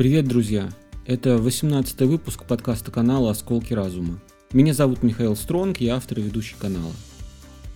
Привет, 0.00 0.26
друзья! 0.26 0.70
Это 1.04 1.36
18 1.36 2.00
выпуск 2.06 2.44
подкаста 2.46 2.90
канала 2.90 3.32
«Осколки 3.32 3.74
разума». 3.74 4.18
Меня 4.50 4.72
зовут 4.72 5.02
Михаил 5.02 5.36
Стронг, 5.36 5.78
я 5.78 5.96
автор 5.96 6.20
и 6.20 6.22
ведущий 6.22 6.54
канала. 6.58 6.94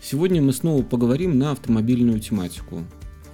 Сегодня 0.02 0.40
мы 0.40 0.54
снова 0.54 0.82
поговорим 0.82 1.38
на 1.38 1.50
автомобильную 1.50 2.20
тематику. 2.20 2.84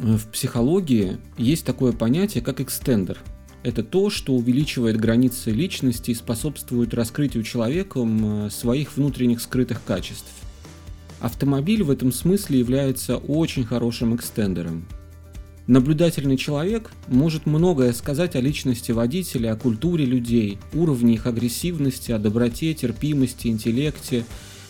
В 0.01 0.27
психологии 0.33 1.19
есть 1.39 1.65
такое 1.65 1.93
понятие, 1.93 2.43
как 2.43 2.61
экстендер. 2.61 3.19
Это 3.63 3.85
то, 3.85 4.11
что 4.11 4.35
увеличивает 4.35 4.97
границы 4.97 5.53
личности 5.53 6.11
и 6.11 6.15
способствует 6.15 6.93
раскрытию 6.93 7.45
человеком 7.45 8.47
э, 8.47 8.51
своих 8.51 8.97
внутренних 8.97 9.41
скрытых 9.41 9.85
качеств. 9.85 10.33
Автомобиль 11.21 11.85
в 11.85 11.93
этом 11.93 12.11
смысле 12.11 12.59
является 12.59 13.19
очень 13.19 13.65
хорошим 13.65 14.17
экстендером– 14.17 14.85
Наблюдательный 15.71 16.37
человек 16.37 16.91
может 17.07 17.47
многое 17.47 17.93
сказать 17.93 18.35
о 18.35 18.41
личности 18.41 18.91
водителя, 18.91 19.53
о 19.53 19.57
культуре 19.57 20.05
людей, 20.05 20.59
уровне 20.75 21.15
их 21.15 21.27
агрессивности, 21.27 22.11
о 22.11 22.19
доброте, 22.19 22.75
терпимости, 22.75 23.47
интеллекте 23.47 24.25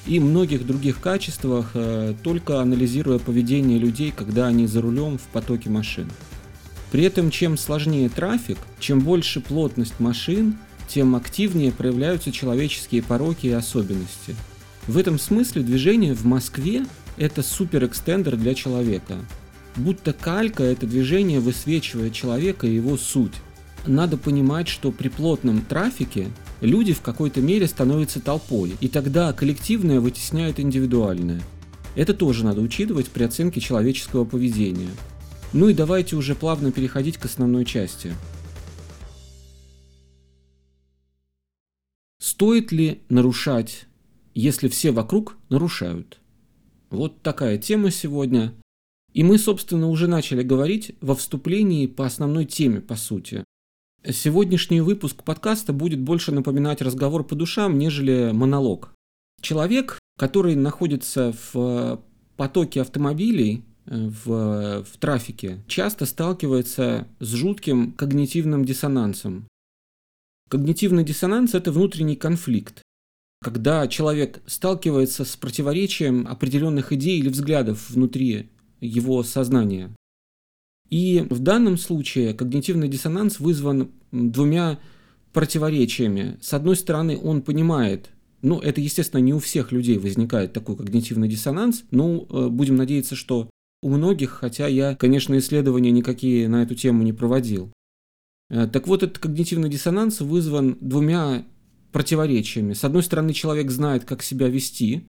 и 0.05 0.21
многих 0.21 0.67
других 0.67 1.01
качествах, 1.01 1.71
э, 1.73 2.13
только 2.23 2.61
анализируя 2.61 3.19
поведение 3.19 3.79
людей, 3.79 4.13
когда 4.15 4.49
они 4.49 4.67
за 4.67 4.83
рулем 4.83 5.17
в 5.17 5.23
потоке 5.33 5.71
машин. 5.71 6.07
При 6.93 7.05
этом, 7.05 7.31
чем 7.31 7.57
сложнее 7.57 8.11
трафик, 8.11 8.59
чем 8.79 9.01
больше 9.01 9.41
плотность 9.41 10.01
машин, 10.01 10.59
тем 10.87 11.17
активнее 11.17 11.73
проявляются 11.73 12.31
человеческие 12.31 13.03
пороки 13.03 13.47
и 13.47 13.53
особенности. 13.53 14.37
В 14.87 14.99
этом 14.99 15.19
смысле 15.19 15.63
движение 15.63 16.15
в 16.15 16.27
Москве– 16.27 16.85
это 17.17 17.43
суперэкстендер 17.43 18.37
для 18.37 18.55
человека– 18.55 19.17
Будто 19.77 20.13
калька 20.13 20.63
это 20.63 20.87
движение 20.87 21.41
высвечивает 21.41 22.13
человека 22.13 22.67
и 22.67 22.75
его 22.75 22.97
суть. 22.97 23.35
Надо 23.87 24.17
понимать, 24.17 24.69
что 24.69 24.93
при 24.93 25.09
плотном 25.09 25.63
трафике 25.63 26.29
люди 26.61 26.93
в 26.93 27.01
какой-то 27.01 27.41
мере 27.41 27.67
становятся 27.67 28.21
толпой, 28.21 28.77
и 28.81 28.89
тогда 28.89 29.33
коллективное 29.33 30.01
вытесняет 30.01 30.61
индивидуальное. 30.61 31.41
Это 31.95 32.15
тоже 32.15 32.45
надо 32.45 32.61
учитывать 32.61 33.09
при 33.09 33.25
оценке 33.25 33.61
человеческого 33.61 34.25
поведения. 34.25 34.91
Ну 35.53 35.69
и 35.69 35.75
давайте 35.75 36.17
уже 36.17 36.35
плавно 36.35 36.71
переходить 36.71 37.17
к 37.17 37.25
основной 37.25 37.65
части. 37.65 38.15
Стоит 42.19 42.71
ли 42.71 43.03
нарушать, 43.09 43.87
если 44.35 44.69
все 44.69 44.93
вокруг 44.93 45.37
нарушают? 45.49 46.21
Вот 46.91 47.23
такая 47.23 47.59
тема 47.59 47.91
сегодня. 47.91 48.55
И 49.13 49.23
мы, 49.25 49.39
собственно, 49.39 49.89
уже 49.89 50.07
начали 50.07 50.43
говорить 50.43 50.95
во 51.01 51.15
вступлении 51.15 51.87
по 51.87 52.07
основной 52.07 52.45
теме, 52.45 52.81
по 52.81 52.97
сути. 52.97 53.45
Сегодняшний 54.09 54.81
выпуск 54.81 55.25
подкаста 55.25 55.73
будет 55.73 56.01
больше 56.01 56.33
напоминать 56.33 56.81
разговор 56.81 57.25
по 57.25 57.35
душам, 57.35 57.79
нежели 57.79 58.31
монолог. 58.33 58.95
Человек, 59.41 59.99
который 60.19 60.55
находится 60.55 61.35
в 61.53 62.01
потоке 62.37 62.81
автомобилей, 62.81 63.65
в, 63.87 64.85
в 64.85 64.97
трафике, 64.99 65.65
часто 65.67 66.07
сталкивается 66.07 67.09
с 67.19 67.29
жутким 67.35 67.93
когнитивным 67.93 68.65
диссонансом. 68.65 69.49
Когнитивный 70.49 71.05
диссонанс– 71.05 71.55
это 71.55 71.73
внутренний 71.73 72.17
конфликт, 72.17 72.83
когда 73.43 73.87
человек 73.89 74.41
сталкивается 74.47 75.25
с 75.25 75.37
противоречием 75.37 76.27
определенных 76.29 76.93
идей 76.93 77.19
или 77.19 77.29
взглядов 77.29 77.91
внутри 77.91 78.51
его 78.81 79.23
сознания. 79.23 79.95
И 80.89 81.25
в 81.31 81.39
данном 81.39 81.77
случае 81.77 82.35
когнитивный 82.35 82.89
диссонанс 82.89 83.39
вызван 83.39 83.91
двумя 84.11 84.81
противоречиями. 85.33 86.39
С 86.41 86.53
одной 86.53 86.77
стороны, 86.77 87.17
он 87.17 87.43
понимает, 87.43 88.11
ну, 88.43 88.59
это, 88.59 88.81
естественно, 88.81 89.21
не 89.21 89.33
у 89.33 89.39
всех 89.39 89.71
людей 89.71 89.99
возникает 89.99 90.53
такой 90.53 90.77
когнитивный 90.77 91.29
диссонанс, 91.29 91.85
но 91.91 92.27
э, 92.29 92.49
будем 92.49 92.77
надеяться, 92.77 93.15
что 93.15 93.49
у 93.83 93.89
многих, 93.89 94.31
хотя 94.31 94.67
я, 94.67 94.97
конечно, 94.97 95.39
исследования 95.39 95.93
никакие 95.93 96.49
на 96.49 96.63
эту 96.63 96.75
тему 96.75 97.03
не 97.05 97.13
проводил. 97.13 97.73
Э, 98.51 98.67
так 98.67 98.89
вот, 98.89 99.05
этот 99.05 99.19
когнитивный 99.19 99.69
диссонанс 99.69 100.21
вызван 100.21 100.77
двумя 100.81 101.47
противоречиями. 101.93 102.73
С 102.73 102.85
одной 102.85 103.03
стороны, 103.03 103.33
человек 103.33 103.71
знает, 103.71 104.05
как 104.05 104.23
себя 104.23 104.49
вести, 104.49 105.07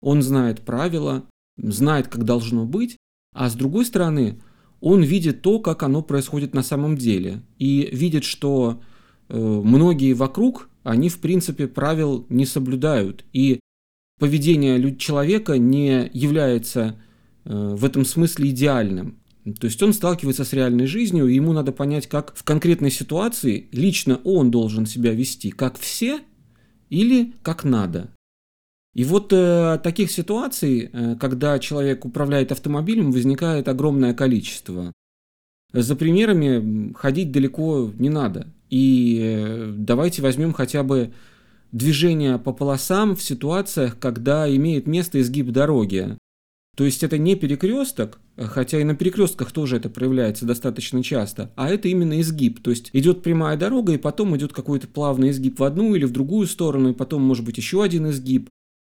он 0.00 0.22
знает 0.22 0.62
правила, 0.62 1.26
знает, 1.58 2.08
как 2.08 2.24
должно 2.24 2.64
быть, 2.64 2.96
а 3.32 3.48
с 3.48 3.54
другой 3.54 3.84
стороны, 3.84 4.40
он 4.80 5.02
видит 5.02 5.42
то, 5.42 5.58
как 5.60 5.82
оно 5.82 6.02
происходит 6.02 6.54
на 6.54 6.62
самом 6.62 6.96
деле, 6.96 7.42
и 7.58 7.88
видит, 7.92 8.24
что 8.24 8.80
э, 9.28 9.38
многие 9.38 10.14
вокруг, 10.14 10.68
они 10.82 11.08
в 11.08 11.20
принципе 11.20 11.68
правил 11.68 12.26
не 12.28 12.46
соблюдают, 12.46 13.24
и 13.32 13.60
поведение 14.18 14.96
человека 14.96 15.58
не 15.58 16.10
является 16.12 16.96
э, 17.44 17.74
в 17.76 17.84
этом 17.84 18.04
смысле 18.04 18.50
идеальным. 18.50 19.18
То 19.58 19.66
есть 19.66 19.82
он 19.82 19.92
сталкивается 19.92 20.44
с 20.44 20.52
реальной 20.52 20.86
жизнью, 20.86 21.26
и 21.26 21.34
ему 21.34 21.52
надо 21.52 21.72
понять, 21.72 22.06
как 22.06 22.34
в 22.36 22.44
конкретной 22.44 22.90
ситуации 22.90 23.68
лично 23.72 24.20
он 24.24 24.50
должен 24.50 24.86
себя 24.86 25.12
вести, 25.12 25.50
как 25.50 25.78
все 25.78 26.20
или 26.90 27.32
как 27.42 27.64
надо. 27.64 28.10
И 29.00 29.04
вот 29.04 29.32
э, 29.32 29.80
таких 29.82 30.10
ситуаций, 30.10 30.90
э, 30.92 31.16
когда 31.18 31.58
человек 31.58 32.04
управляет 32.04 32.52
автомобилем, 32.52 33.12
возникает 33.12 33.66
огромное 33.66 34.12
количество. 34.12 34.92
За 35.72 35.96
примерами 35.96 36.92
ходить 36.92 37.32
далеко 37.32 37.90
не 37.98 38.10
надо. 38.10 38.48
И 38.68 39.18
э, 39.22 39.72
давайте 39.74 40.20
возьмем 40.20 40.52
хотя 40.52 40.82
бы 40.82 41.14
движение 41.72 42.38
по 42.38 42.52
полосам 42.52 43.16
в 43.16 43.22
ситуациях, 43.22 43.98
когда 43.98 44.54
имеет 44.54 44.86
место 44.86 45.18
изгиб 45.22 45.50
дороги. 45.50 46.18
То 46.76 46.84
есть 46.84 47.02
это 47.02 47.16
не 47.16 47.36
перекресток, 47.36 48.20
хотя 48.36 48.82
и 48.82 48.84
на 48.84 48.94
перекрестках 48.94 49.50
тоже 49.50 49.78
это 49.78 49.88
проявляется 49.88 50.44
достаточно 50.44 51.02
часто, 51.02 51.50
а 51.56 51.70
это 51.70 51.88
именно 51.88 52.20
изгиб. 52.20 52.62
То 52.62 52.68
есть 52.68 52.90
идет 52.92 53.22
прямая 53.22 53.56
дорога, 53.56 53.94
и 53.94 53.96
потом 53.96 54.36
идет 54.36 54.52
какой-то 54.52 54.88
плавный 54.88 55.30
изгиб 55.30 55.58
в 55.58 55.64
одну 55.64 55.94
или 55.94 56.04
в 56.04 56.12
другую 56.12 56.46
сторону, 56.46 56.90
и 56.90 56.94
потом 56.94 57.22
может 57.22 57.46
быть 57.46 57.56
еще 57.56 57.82
один 57.82 58.10
изгиб. 58.10 58.50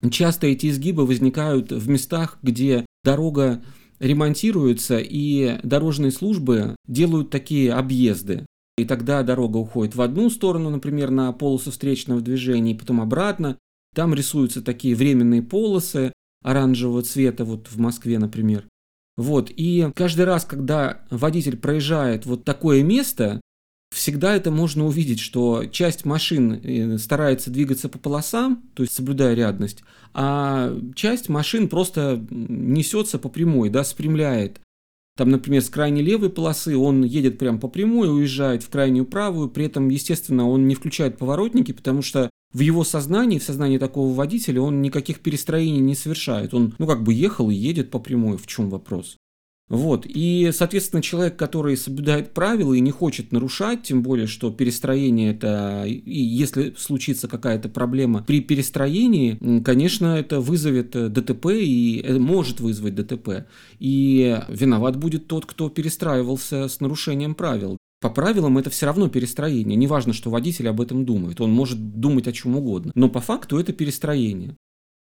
Часто 0.09 0.47
эти 0.47 0.67
изгибы 0.67 1.05
возникают 1.05 1.71
в 1.71 1.87
местах, 1.87 2.39
где 2.41 2.85
дорога 3.03 3.63
ремонтируется, 3.99 4.97
и 4.99 5.59
дорожные 5.63 6.11
службы 6.11 6.75
делают 6.87 7.29
такие 7.29 7.71
объезды. 7.73 8.45
И 8.77 8.85
тогда 8.85 9.21
дорога 9.21 9.57
уходит 9.57 9.95
в 9.95 10.01
одну 10.01 10.29
сторону, 10.29 10.71
например, 10.71 11.11
на 11.11 11.31
полосу 11.33 11.69
встречного 11.69 12.21
движения, 12.21 12.71
и 12.71 12.77
потом 12.77 12.99
обратно. 12.99 13.57
Там 13.93 14.13
рисуются 14.13 14.61
такие 14.61 14.95
временные 14.95 15.43
полосы 15.43 16.13
оранжевого 16.43 17.03
цвета, 17.03 17.45
вот 17.45 17.67
в 17.67 17.77
Москве, 17.77 18.17
например. 18.17 18.67
Вот, 19.17 19.51
и 19.55 19.91
каждый 19.93 20.25
раз, 20.25 20.45
когда 20.45 21.01
водитель 21.11 21.57
проезжает 21.57 22.25
вот 22.25 22.43
такое 22.43 22.81
место, 22.81 23.39
Всегда 23.93 24.35
это 24.35 24.51
можно 24.51 24.85
увидеть, 24.85 25.19
что 25.19 25.65
часть 25.65 26.05
машин 26.05 26.53
э, 26.53 26.97
старается 26.97 27.51
двигаться 27.51 27.89
по 27.89 27.99
полосам, 27.99 28.63
то 28.73 28.83
есть 28.83 28.93
соблюдая 28.93 29.33
рядность, 29.33 29.83
а 30.13 30.73
часть 30.95 31.27
машин 31.27 31.67
просто 31.67 32.25
несется 32.29 33.19
по 33.19 33.27
прямой, 33.27 33.69
да, 33.69 33.83
спрямляет. 33.83 34.61
Там, 35.17 35.29
например, 35.29 35.61
с 35.61 35.69
крайней 35.69 36.01
левой 36.01 36.29
полосы 36.29 36.77
он 36.77 37.03
едет 37.03 37.37
прямо 37.37 37.59
по 37.59 37.67
прямой, 37.67 38.09
уезжает 38.09 38.63
в 38.63 38.69
крайнюю 38.69 39.05
правую, 39.05 39.49
при 39.49 39.65
этом, 39.65 39.89
естественно, 39.89 40.49
он 40.49 40.67
не 40.67 40.75
включает 40.75 41.17
поворотники, 41.17 41.73
потому 41.73 42.01
что 42.01 42.29
в 42.53 42.59
его 42.59 42.85
сознании, 42.85 43.39
в 43.39 43.43
сознании 43.43 43.77
такого 43.77 44.13
водителя, 44.13 44.61
он 44.61 44.81
никаких 44.81 45.19
перестроений 45.19 45.79
не 45.79 45.95
совершает. 45.95 46.53
Он, 46.53 46.73
ну, 46.77 46.87
как 46.87 47.03
бы 47.03 47.13
ехал 47.13 47.49
и 47.49 47.55
едет 47.55 47.91
по 47.91 47.99
прямой, 47.99 48.37
в 48.37 48.47
чем 48.47 48.69
вопрос? 48.69 49.17
Вот. 49.71 50.05
И, 50.05 50.51
соответственно, 50.53 51.01
человек, 51.01 51.37
который 51.37 51.77
соблюдает 51.77 52.33
правила 52.33 52.73
и 52.73 52.81
не 52.81 52.91
хочет 52.91 53.31
нарушать, 53.31 53.83
тем 53.83 54.03
более, 54.03 54.27
что 54.27 54.51
перестроение 54.51 55.31
это, 55.31 55.85
и 55.85 56.19
если 56.21 56.73
случится 56.77 57.29
какая-то 57.29 57.69
проблема 57.69 58.21
при 58.21 58.41
перестроении, 58.41 59.61
конечно, 59.63 60.17
это 60.17 60.41
вызовет 60.41 60.93
э, 60.97 61.07
ДТП 61.07 61.47
и 61.53 62.01
э, 62.03 62.19
может 62.19 62.59
вызвать 62.59 62.95
ДТП. 62.95 63.47
И 63.79 64.37
виноват 64.49 64.97
будет 64.97 65.27
тот, 65.27 65.45
кто 65.45 65.69
перестраивался 65.69 66.67
с 66.67 66.81
нарушением 66.81 67.33
правил. 67.33 67.77
По 68.01 68.09
правилам 68.09 68.57
это 68.57 68.69
все 68.69 68.87
равно 68.87 69.07
перестроение. 69.07 69.77
Неважно, 69.77 70.11
что 70.11 70.29
водитель 70.29 70.67
об 70.67 70.81
этом 70.81 71.05
думает. 71.05 71.39
Он 71.39 71.53
может 71.53 71.99
думать 71.99 72.27
о 72.27 72.33
чем 72.33 72.57
угодно. 72.57 72.91
Но 72.93 73.07
по 73.07 73.21
факту 73.21 73.57
это 73.57 73.71
перестроение. 73.71 74.57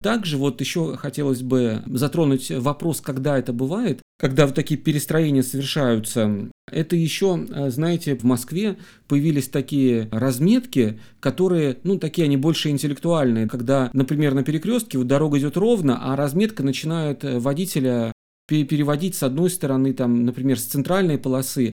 Также 0.05 0.37
вот 0.37 0.61
еще 0.61 0.95
хотелось 0.97 1.41
бы 1.41 1.81
затронуть 1.87 2.51
вопрос, 2.51 3.01
когда 3.01 3.39
это 3.39 3.53
бывает, 3.53 4.03
когда 4.19 4.45
вот 4.45 4.53
такие 4.53 4.79
перестроения 4.79 5.41
совершаются. 5.41 6.51
Это 6.71 6.95
еще, 6.95 7.43
знаете, 7.69 8.15
в 8.15 8.21
Москве 8.21 8.77
появились 9.07 9.47
такие 9.47 10.07
разметки, 10.11 10.99
которые, 11.19 11.79
ну, 11.83 11.97
такие 11.97 12.25
они 12.25 12.37
больше 12.37 12.69
интеллектуальные, 12.69 13.47
когда, 13.47 13.89
например, 13.93 14.35
на 14.35 14.43
перекрестке 14.43 14.99
вот 14.99 15.07
дорога 15.07 15.39
идет 15.39 15.57
ровно, 15.57 15.97
а 15.99 16.15
разметка 16.15 16.61
начинает 16.61 17.23
водителя 17.23 18.11
переводить 18.47 19.15
с 19.15 19.23
одной 19.23 19.49
стороны, 19.49 19.91
там, 19.91 20.23
например, 20.23 20.59
с 20.59 20.65
центральной 20.65 21.17
полосы 21.17 21.71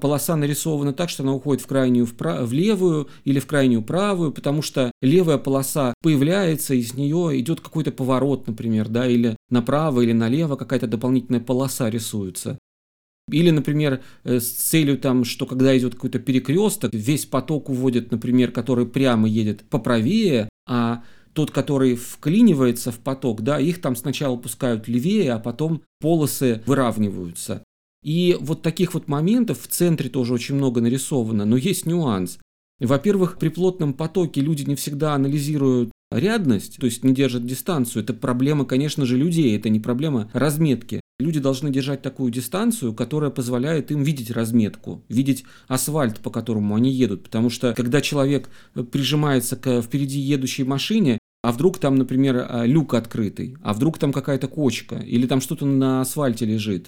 полоса 0.00 0.36
нарисована 0.36 0.92
так, 0.92 1.08
что 1.08 1.22
она 1.22 1.32
уходит 1.32 1.62
в 1.62 1.66
крайнюю 1.66 2.06
вправо, 2.06 2.44
в 2.44 2.52
левую 2.52 3.08
или 3.24 3.38
в 3.38 3.46
крайнюю 3.46 3.82
правую, 3.82 4.32
потому 4.32 4.62
что 4.62 4.92
левая 5.00 5.38
полоса 5.38 5.94
появляется, 6.02 6.74
и 6.74 6.82
с 6.82 6.94
нее 6.94 7.38
идет 7.40 7.60
какой-то 7.60 7.92
поворот, 7.92 8.46
например, 8.46 8.88
да, 8.88 9.06
или 9.06 9.36
направо, 9.50 10.02
или 10.02 10.12
налево 10.12 10.56
какая-то 10.56 10.86
дополнительная 10.86 11.40
полоса 11.40 11.88
рисуется. 11.90 12.58
Или, 13.30 13.50
например, 13.50 14.02
э, 14.22 14.38
с 14.38 14.52
целью 14.52 14.98
там, 14.98 15.24
что 15.24 15.46
когда 15.46 15.76
идет 15.76 15.94
какой-то 15.94 16.20
перекресток, 16.20 16.94
весь 16.94 17.26
поток 17.26 17.68
уводит, 17.68 18.12
например, 18.12 18.52
который 18.52 18.86
прямо 18.86 19.28
едет 19.28 19.64
поправее, 19.68 20.48
а 20.68 21.02
тот, 21.32 21.50
который 21.50 21.96
вклинивается 21.96 22.92
в 22.92 22.98
поток, 22.98 23.42
да, 23.42 23.58
их 23.58 23.80
там 23.80 23.96
сначала 23.96 24.36
пускают 24.36 24.88
левее, 24.88 25.32
а 25.32 25.38
потом 25.38 25.82
полосы 26.00 26.62
выравниваются. 26.66 27.62
И 28.06 28.36
вот 28.38 28.62
таких 28.62 28.94
вот 28.94 29.08
моментов 29.08 29.62
в 29.62 29.66
центре 29.66 30.08
тоже 30.08 30.32
очень 30.32 30.54
много 30.54 30.80
нарисовано, 30.80 31.44
но 31.44 31.56
есть 31.56 31.86
нюанс. 31.86 32.38
Во-первых, 32.78 33.36
при 33.36 33.48
плотном 33.48 33.94
потоке 33.94 34.40
люди 34.40 34.62
не 34.62 34.76
всегда 34.76 35.14
анализируют 35.14 35.90
рядность, 36.12 36.76
то 36.76 36.86
есть 36.86 37.02
не 37.02 37.12
держат 37.12 37.44
дистанцию. 37.44 38.04
Это 38.04 38.14
проблема, 38.14 38.64
конечно 38.64 39.04
же, 39.06 39.16
людей, 39.16 39.56
это 39.56 39.70
не 39.70 39.80
проблема 39.80 40.30
разметки. 40.32 41.00
Люди 41.18 41.40
должны 41.40 41.72
держать 41.72 42.00
такую 42.00 42.30
дистанцию, 42.30 42.94
которая 42.94 43.30
позволяет 43.30 43.90
им 43.90 44.04
видеть 44.04 44.30
разметку, 44.30 45.02
видеть 45.08 45.44
асфальт, 45.66 46.20
по 46.20 46.30
которому 46.30 46.76
они 46.76 46.92
едут. 46.92 47.24
Потому 47.24 47.50
что 47.50 47.74
когда 47.74 48.00
человек 48.00 48.50
прижимается 48.92 49.56
к 49.56 49.82
впереди 49.82 50.20
едущей 50.20 50.62
машине, 50.62 51.18
а 51.42 51.50
вдруг 51.50 51.78
там, 51.78 51.96
например, 51.96 52.46
люк 52.66 52.94
открытый, 52.94 53.56
а 53.64 53.72
вдруг 53.72 53.98
там 53.98 54.12
какая-то 54.12 54.46
кочка, 54.46 54.94
или 54.94 55.26
там 55.26 55.40
что-то 55.40 55.66
на 55.66 56.02
асфальте 56.02 56.44
лежит, 56.44 56.86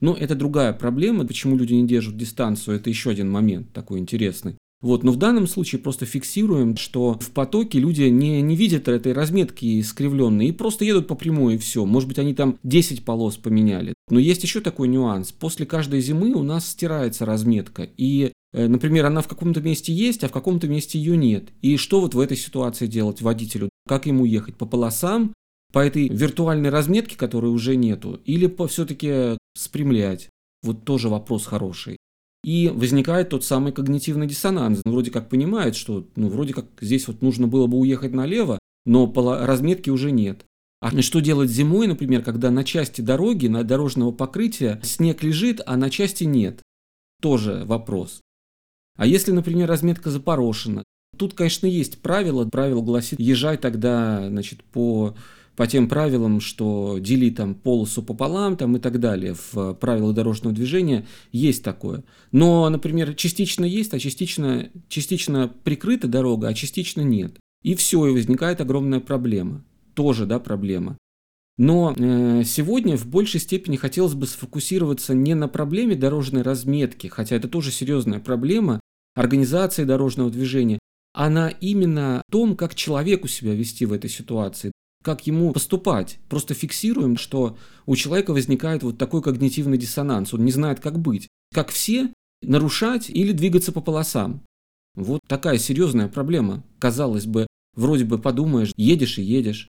но 0.00 0.14
это 0.14 0.34
другая 0.34 0.72
проблема, 0.72 1.26
почему 1.26 1.56
люди 1.56 1.74
не 1.74 1.86
держат 1.86 2.16
дистанцию, 2.16 2.76
это 2.76 2.90
еще 2.90 3.10
один 3.10 3.30
момент 3.30 3.72
такой 3.72 3.98
интересный. 3.98 4.56
Вот, 4.80 5.02
но 5.02 5.10
в 5.10 5.16
данном 5.16 5.48
случае 5.48 5.80
просто 5.80 6.06
фиксируем, 6.06 6.76
что 6.76 7.18
в 7.18 7.30
потоке 7.32 7.80
люди 7.80 8.02
не, 8.02 8.40
не 8.42 8.54
видят 8.54 8.86
этой 8.86 9.12
разметки 9.12 9.80
искривленной 9.80 10.48
и 10.48 10.52
просто 10.52 10.84
едут 10.84 11.08
по 11.08 11.16
прямой 11.16 11.56
и 11.56 11.58
все. 11.58 11.84
Может 11.84 12.08
быть, 12.08 12.18
они 12.20 12.32
там 12.32 12.58
10 12.62 13.04
полос 13.04 13.36
поменяли. 13.36 13.94
Но 14.08 14.20
есть 14.20 14.44
еще 14.44 14.60
такой 14.60 14.86
нюанс. 14.86 15.32
После 15.32 15.66
каждой 15.66 16.00
зимы 16.00 16.32
у 16.32 16.44
нас 16.44 16.68
стирается 16.68 17.26
разметка. 17.26 17.88
И, 17.96 18.30
э, 18.52 18.68
например, 18.68 19.06
она 19.06 19.20
в 19.20 19.26
каком-то 19.26 19.60
месте 19.60 19.92
есть, 19.92 20.22
а 20.22 20.28
в 20.28 20.32
каком-то 20.32 20.68
месте 20.68 20.96
ее 20.96 21.16
нет. 21.16 21.48
И 21.60 21.76
что 21.76 22.00
вот 22.00 22.14
в 22.14 22.20
этой 22.20 22.36
ситуации 22.36 22.86
делать 22.86 23.20
водителю? 23.20 23.70
Как 23.88 24.06
ему 24.06 24.24
ехать? 24.24 24.54
По 24.54 24.64
полосам 24.64 25.32
по 25.72 25.80
этой 25.80 26.08
виртуальной 26.08 26.70
разметке, 26.70 27.16
которой 27.16 27.52
уже 27.52 27.76
нету, 27.76 28.20
или 28.24 28.46
по 28.46 28.66
все-таки 28.68 29.36
спрямлять? 29.58 30.30
Вот 30.62 30.84
тоже 30.84 31.08
вопрос 31.08 31.46
хороший. 31.46 31.98
И 32.44 32.68
возникает 32.68 33.30
тот 33.30 33.44
самый 33.44 33.72
когнитивный 33.72 34.26
диссонанс. 34.26 34.80
Он 34.84 34.92
вроде 34.92 35.10
как 35.10 35.28
понимает, 35.28 35.76
что 35.76 36.06
ну, 36.16 36.28
вроде 36.28 36.54
как 36.54 36.66
здесь 36.80 37.08
вот 37.08 37.20
нужно 37.20 37.48
было 37.48 37.66
бы 37.66 37.78
уехать 37.78 38.12
налево, 38.12 38.58
но 38.86 39.12
разметки 39.44 39.90
уже 39.90 40.10
нет. 40.10 40.44
А 40.80 41.02
что 41.02 41.20
делать 41.20 41.50
зимой, 41.50 41.88
например, 41.88 42.22
когда 42.22 42.50
на 42.50 42.62
части 42.62 43.00
дороги, 43.00 43.48
на 43.48 43.64
дорожного 43.64 44.12
покрытия 44.12 44.80
снег 44.84 45.24
лежит, 45.24 45.60
а 45.66 45.76
на 45.76 45.90
части 45.90 46.24
нет? 46.24 46.62
Тоже 47.20 47.64
вопрос. 47.66 48.20
А 48.96 49.06
если, 49.06 49.32
например, 49.32 49.68
разметка 49.68 50.10
запорошена? 50.10 50.84
Тут, 51.16 51.34
конечно, 51.34 51.66
есть 51.66 52.00
правило. 52.00 52.44
Правило 52.48 52.80
гласит, 52.80 53.18
езжай 53.18 53.56
тогда 53.56 54.28
значит, 54.28 54.62
по 54.62 55.16
по 55.58 55.66
тем 55.66 55.88
правилам, 55.88 56.40
что 56.40 56.98
дели 57.00 57.30
там 57.30 57.56
полосу 57.56 58.00
пополам 58.00 58.56
там 58.56 58.76
и 58.76 58.78
так 58.78 59.00
далее. 59.00 59.34
В 59.34 59.74
правилах 59.74 60.14
дорожного 60.14 60.54
движения 60.54 61.04
есть 61.32 61.64
такое. 61.64 62.04
Но, 62.30 62.68
например, 62.68 63.12
частично 63.14 63.64
есть, 63.64 63.92
а 63.92 63.98
частично, 63.98 64.70
частично 64.88 65.52
прикрыта 65.64 66.06
дорога, 66.06 66.46
а 66.46 66.54
частично 66.54 67.00
нет. 67.00 67.40
И 67.64 67.74
все, 67.74 68.06
и 68.06 68.12
возникает 68.12 68.60
огромная 68.60 69.00
проблема. 69.00 69.64
Тоже, 69.94 70.26
да, 70.26 70.38
проблема. 70.38 70.96
Но 71.56 71.92
э, 71.96 72.44
сегодня 72.44 72.96
в 72.96 73.08
большей 73.08 73.40
степени 73.40 73.74
хотелось 73.74 74.14
бы 74.14 74.28
сфокусироваться 74.28 75.12
не 75.12 75.34
на 75.34 75.48
проблеме 75.48 75.96
дорожной 75.96 76.42
разметки, 76.42 77.08
хотя 77.08 77.34
это 77.34 77.48
тоже 77.48 77.72
серьезная 77.72 78.20
проблема 78.20 78.78
организации 79.16 79.82
дорожного 79.82 80.30
движения, 80.30 80.78
а 81.14 81.28
на 81.28 81.48
именно 81.48 82.22
том, 82.30 82.56
как 82.56 82.76
человеку 82.76 83.26
себя 83.26 83.54
вести 83.54 83.86
в 83.86 83.92
этой 83.92 84.08
ситуации 84.08 84.70
как 85.08 85.26
ему 85.26 85.52
поступать. 85.52 86.18
Просто 86.28 86.52
фиксируем, 86.52 87.16
что 87.16 87.56
у 87.86 87.96
человека 87.96 88.34
возникает 88.34 88.82
вот 88.82 88.98
такой 88.98 89.22
когнитивный 89.22 89.78
диссонанс. 89.78 90.34
Он 90.34 90.44
не 90.44 90.52
знает, 90.52 90.80
как 90.80 90.98
быть. 90.98 91.28
Как 91.54 91.70
все, 91.70 92.12
нарушать 92.42 93.08
или 93.08 93.32
двигаться 93.32 93.72
по 93.72 93.80
полосам. 93.80 94.42
Вот 94.94 95.20
такая 95.26 95.56
серьезная 95.56 96.08
проблема. 96.08 96.62
Казалось 96.78 97.24
бы, 97.24 97.46
вроде 97.74 98.04
бы 98.04 98.18
подумаешь, 98.18 98.74
едешь 98.76 99.18
и 99.18 99.22
едешь. 99.22 99.68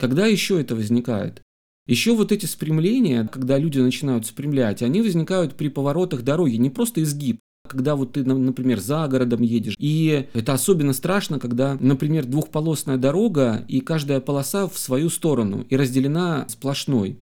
Когда 0.00 0.26
еще 0.26 0.60
это 0.60 0.74
возникает? 0.74 1.40
Еще 1.86 2.16
вот 2.16 2.32
эти 2.32 2.46
спрямления, 2.46 3.28
когда 3.28 3.58
люди 3.58 3.78
начинают 3.78 4.26
спрямлять, 4.26 4.82
они 4.82 5.02
возникают 5.02 5.54
при 5.54 5.68
поворотах 5.68 6.22
дороги, 6.22 6.56
не 6.56 6.70
просто 6.70 7.00
изгиб, 7.00 7.38
когда 7.70 7.94
вот 7.94 8.12
ты, 8.12 8.24
например, 8.24 8.80
за 8.80 9.06
городом 9.06 9.42
едешь. 9.42 9.76
И 9.78 10.26
это 10.34 10.52
особенно 10.54 10.92
страшно, 10.92 11.38
когда, 11.38 11.76
например, 11.80 12.26
двухполосная 12.26 12.96
дорога, 12.96 13.64
и 13.68 13.80
каждая 13.80 14.20
полоса 14.20 14.66
в 14.66 14.76
свою 14.76 15.08
сторону, 15.08 15.64
и 15.70 15.76
разделена 15.76 16.46
сплошной. 16.48 17.18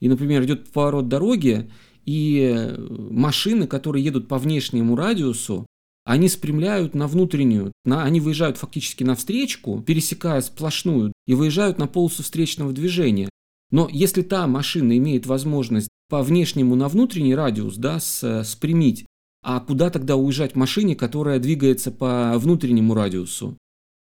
И, 0.00 0.08
например, 0.08 0.42
идет 0.44 0.72
поворот 0.72 1.08
дороги, 1.08 1.70
и 2.06 2.74
машины, 3.10 3.66
которые 3.66 4.02
едут 4.02 4.26
по 4.26 4.38
внешнему 4.38 4.96
радиусу, 4.96 5.66
они 6.06 6.28
спрямляют 6.28 6.94
на 6.94 7.06
внутреннюю, 7.06 7.72
на, 7.84 8.02
они 8.02 8.20
выезжают 8.20 8.56
фактически 8.56 9.04
на 9.04 9.14
встречку, 9.14 9.82
пересекая 9.82 10.40
сплошную, 10.40 11.12
и 11.26 11.34
выезжают 11.34 11.78
на 11.78 11.86
полосу 11.86 12.22
встречного 12.22 12.72
движения. 12.72 13.28
Но 13.70 13.86
если 13.92 14.22
та 14.22 14.46
машина 14.46 14.96
имеет 14.96 15.26
возможность 15.26 15.88
по 16.08 16.22
внешнему 16.22 16.74
на 16.74 16.88
внутренний 16.88 17.34
радиус 17.34 17.76
да, 17.76 18.00
с, 18.00 18.42
спрямить, 18.44 19.04
а 19.42 19.60
куда 19.60 19.90
тогда 19.90 20.16
уезжать 20.16 20.56
машине, 20.56 20.94
которая 20.94 21.38
двигается 21.38 21.90
по 21.90 22.34
внутреннему 22.38 22.94
радиусу? 22.94 23.56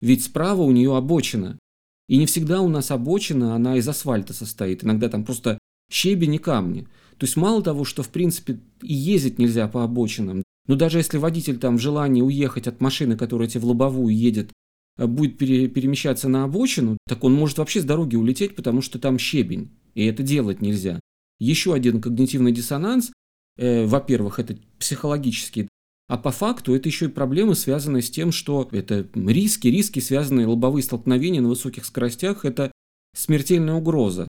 Ведь 0.02 0.24
справа 0.24 0.62
у 0.64 0.72
нее 0.72 0.96
обочина. 0.96 1.60
И 2.08 2.18
не 2.18 2.26
всегда 2.26 2.62
у 2.62 2.68
нас 2.68 2.92
обочина, 2.92 3.56
она 3.56 3.78
из 3.78 3.88
асфальта 3.88 4.34
состоит. 4.34 4.84
Иногда 4.84 5.10
там 5.10 5.24
просто 5.24 5.60
щебень 5.92 6.36
и 6.36 6.40
камни. 6.40 6.88
То 7.18 7.26
есть 7.26 7.38
мало 7.38 7.62
того, 7.62 7.86
что 7.86 8.02
в 8.02 8.10
принципе 8.10 8.60
и 8.82 8.94
ездить 8.94 9.38
нельзя 9.38 9.68
по 9.68 9.84
обочинам, 9.84 10.44
но 10.68 10.76
даже 10.76 10.98
если 10.98 11.18
водитель 11.18 11.58
там 11.58 11.78
в 11.78 11.82
желании 11.82 12.22
уехать 12.22 12.68
от 12.68 12.82
машины, 12.82 13.16
которая 13.16 13.48
тебе 13.48 13.62
в 13.62 13.66
лобовую 13.66 14.16
едет, 14.16 14.52
э, 14.98 15.06
будет 15.06 15.38
пере, 15.38 15.68
перемещаться 15.68 16.30
на 16.30 16.44
обочину, 16.44 16.98
так 17.08 17.24
он 17.24 17.34
может 17.34 17.60
вообще 17.60 17.82
с 17.82 17.84
дороги 17.84 18.16
улететь, 18.16 18.56
потому 18.56 18.82
что 18.82 18.98
там 18.98 19.20
щебень. 19.20 19.70
И 19.94 20.06
это 20.06 20.24
делать 20.24 20.62
нельзя. 20.62 21.00
Еще 21.40 21.74
один 21.74 22.02
когнитивный 22.02 22.52
диссонанс 22.52 23.12
э, 23.58 23.86
во-первых, 23.86 24.40
это 24.40 24.58
психологический, 24.80 25.68
а 26.08 26.18
по 26.18 26.32
факту 26.32 26.76
это 26.76 26.90
еще 26.90 27.06
и 27.06 27.10
проблемы, 27.10 27.56
связанные 27.56 28.02
с 28.02 28.12
тем, 28.12 28.32
что 28.32 28.68
это 28.72 29.08
риски, 29.16 29.70
риски, 29.70 30.00
связанные 30.00 30.46
лобовые 30.46 30.84
столкновения 30.84 31.40
на 31.42 31.48
высоких 31.48 31.86
скоростях, 31.86 32.44
это 32.44 32.72
смертельная 33.16 33.76
угроза. 33.76 34.28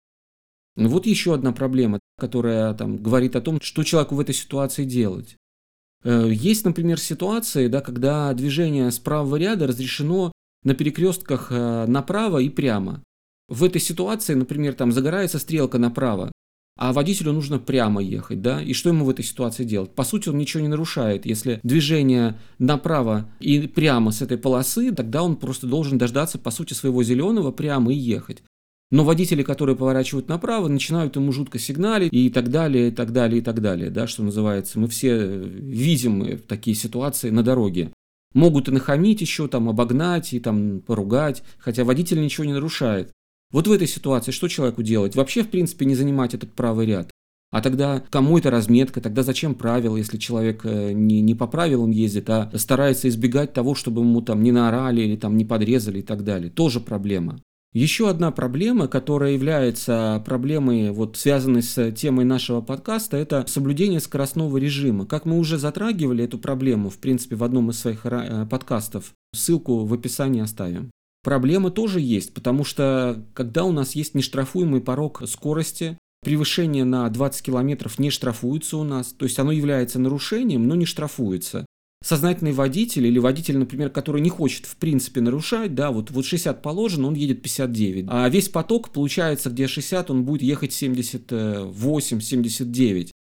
Вот 0.77 1.07
еще 1.07 1.35
одна 1.35 1.53
проблема, 1.53 1.99
которая 2.19 2.73
там, 2.75 2.99
говорит 2.99 3.37
о 3.37 3.41
том, 3.41 3.61
что 3.61 3.83
человеку 3.83 4.15
в 4.15 4.21
этой 4.21 4.35
ситуации 4.35 4.85
делать. 4.85 5.37
Э, 6.05 6.29
есть, 6.31 6.65
например, 6.65 6.99
ситуации, 7.01 7.69
да, 7.69 7.81
когда 7.81 8.33
движение 8.33 8.91
с 8.91 8.99
правого 8.99 9.37
ряда 9.37 9.67
разрешено 9.67 10.33
на 10.63 10.75
перекрестках 10.75 11.49
э, 11.51 11.87
направо 11.87 12.39
и 12.39 12.49
прямо. 12.49 13.03
В 13.49 13.65
этой 13.65 13.81
ситуации, 13.81 14.35
например, 14.35 14.75
там 14.75 14.93
загорается 14.93 15.39
стрелка 15.39 15.79
направо, 15.79 16.33
а 16.83 16.93
водителю 16.93 17.33
нужно 17.33 17.61
прямо 17.61 18.03
ехать, 18.03 18.43
да, 18.43 18.61
и 18.61 18.73
что 18.73 18.89
ему 18.89 19.05
в 19.05 19.11
этой 19.11 19.25
ситуации 19.25 19.63
делать? 19.63 19.93
По 19.93 20.03
сути, 20.03 20.29
он 20.29 20.37
ничего 20.37 20.63
не 20.63 20.69
нарушает. 20.69 21.25
Если 21.27 21.61
движение 21.63 22.41
направо 22.59 23.31
и 23.39 23.69
прямо 23.69 24.11
с 24.11 24.21
этой 24.21 24.37
полосы, 24.37 24.91
тогда 24.91 25.23
он 25.23 25.37
просто 25.37 25.69
должен 25.69 25.97
дождаться, 25.97 26.41
по 26.41 26.51
сути, 26.51 26.75
своего 26.75 27.05
зеленого 27.05 27.53
прямо 27.53 27.93
и 27.93 27.97
ехать. 27.97 28.43
Но 28.91 29.05
водители, 29.05 29.45
которые 29.45 29.77
поворачивают 29.77 30.29
направо, 30.29 30.67
начинают 30.67 31.15
ему 31.15 31.31
жутко 31.31 31.61
сигналить 31.61 32.13
и 32.13 32.29
так 32.31 32.51
далее, 32.51 32.89
и 32.89 32.91
так 32.91 33.13
далее, 33.13 33.39
и 33.39 33.45
так 33.45 33.61
далее, 33.61 33.89
да, 33.89 34.09
что 34.09 34.25
называется. 34.25 34.81
Мы 34.81 34.89
все 34.89 35.39
видим 35.39 36.41
такие 36.49 36.75
ситуации 36.75 37.31
на 37.31 37.45
дороге. 37.45 37.93
Могут 38.35 38.67
и 38.67 38.73
нахамить 38.73 39.21
еще, 39.21 39.47
там, 39.47 39.69
обогнать 39.69 40.33
и 40.33 40.41
там 40.41 40.81
поругать, 40.81 41.45
хотя 41.59 41.85
водитель 41.85 42.21
ничего 42.21 42.45
не 42.45 42.55
нарушает. 42.55 43.13
Вот 43.53 43.69
в 43.69 43.73
этой 43.73 43.87
ситуации 43.87 44.33
что 44.33 44.49
человеку 44.49 44.83
делать? 44.83 45.15
Вообще, 45.15 45.43
в 45.45 45.51
принципе, 45.51 45.85
не 45.85 45.95
занимать 45.95 46.35
этот 46.35 46.53
правый 46.53 46.87
ряд. 46.87 47.11
А 47.53 47.61
тогда 47.61 48.03
кому 48.11 48.39
это 48.39 48.51
разметка? 48.51 49.03
Тогда 49.03 49.23
зачем 49.23 49.55
правила, 49.55 49.99
если 49.99 50.17
человек 50.17 50.63
э, 50.65 50.93
не, 50.93 51.21
не 51.21 51.35
по 51.35 51.47
правилам 51.47 51.91
ездит, 51.91 52.31
а 52.31 52.51
старается 52.55 53.09
избегать 53.09 53.53
того, 53.53 53.75
чтобы 53.75 54.01
ему 54.01 54.23
там 54.23 54.43
не 54.43 54.53
наорали 54.53 55.03
или 55.03 55.17
там 55.17 55.37
не 55.37 55.45
подрезали 55.45 55.99
и 55.99 56.03
так 56.03 56.25
далее? 56.25 56.51
Тоже 56.51 56.81
проблема. 56.81 57.41
Еще 57.75 58.09
одна 58.09 58.31
проблема, 58.31 58.89
которая 58.89 59.33
является 59.33 60.23
проблемой, 60.25 60.91
вот, 60.91 61.19
связанной 61.19 61.63
с 61.63 61.93
темой 61.93 62.25
нашего 62.25 62.63
подкаста, 62.63 63.19
это 63.19 63.45
соблюдение 63.47 64.01
скоростного 64.01 64.57
режима. 64.57 65.05
Как 65.05 65.27
мы 65.27 65.39
уже 65.39 65.59
затрагивали 65.59 66.25
эту 66.25 66.39
проблему, 66.39 66.89
в 66.89 66.99
принципе, 66.99 67.37
в 67.37 67.45
одном 67.45 67.69
из 67.71 67.79
своих 67.79 68.07
э, 68.07 68.47
подкастов, 68.51 69.13
ссылку 69.35 69.85
в 69.85 69.93
описании 69.93 70.41
оставим. 70.41 70.91
Проблема 71.23 71.71
тоже 71.71 72.01
есть, 72.01 72.35
потому 72.35 72.65
что 72.65 73.25
когда 73.35 73.65
у 73.65 73.73
нас 73.73 73.95
есть 73.95 74.15
нештрафуемый 74.15 74.81
порог 74.81 75.23
скорости, 75.29 75.97
превышение 76.23 76.85
на 76.85 77.09
20 77.09 77.43
километров 77.43 77.99
не 77.99 78.11
штрафуется 78.11 78.77
у 78.77 78.85
нас, 78.85 79.13
то 79.13 79.25
есть 79.25 79.39
оно 79.39 79.53
является 79.53 79.99
нарушением, 79.99 80.67
но 80.67 80.75
не 80.75 80.87
штрафуется 80.87 81.65
сознательный 82.03 82.53
водитель 82.53 83.07
или 83.07 83.19
водитель, 83.19 83.59
например, 83.59 83.91
который 83.91 84.21
не 84.21 84.31
хочет 84.31 84.67
в 84.67 84.77
принципе 84.77 85.21
нарушать, 85.21 85.75
да, 85.75 85.91
вот, 85.91 86.11
вот 86.11 86.25
60 86.25 86.63
положено, 86.63 87.09
он 87.09 87.15
едет 87.15 87.43
59. 87.43 88.07
А 88.09 88.29
весь 88.29 88.49
поток, 88.49 88.91
получается, 88.91 89.51
где 89.51 89.67
60, 89.67 90.11
он 90.11 90.25
будет 90.25 90.43
ехать 90.43 90.73
78, 90.73 92.21
79. 92.21 93.13